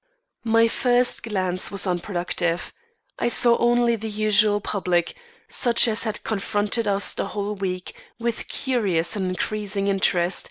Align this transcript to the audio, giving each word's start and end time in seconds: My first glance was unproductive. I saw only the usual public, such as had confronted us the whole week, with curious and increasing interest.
My 0.43 0.67
first 0.67 1.21
glance 1.21 1.69
was 1.69 1.85
unproductive. 1.85 2.73
I 3.19 3.27
saw 3.27 3.55
only 3.59 3.95
the 3.95 4.09
usual 4.09 4.59
public, 4.59 5.13
such 5.47 5.87
as 5.87 6.05
had 6.05 6.23
confronted 6.23 6.87
us 6.87 7.13
the 7.13 7.27
whole 7.27 7.53
week, 7.53 7.93
with 8.17 8.47
curious 8.47 9.15
and 9.15 9.29
increasing 9.29 9.87
interest. 9.89 10.39